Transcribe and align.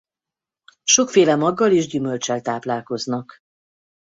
Sokféle 0.83 1.35
maggal 1.35 1.71
és 1.71 1.87
gyümölccsel 1.87 2.41
táplálkoznak. 2.41 3.37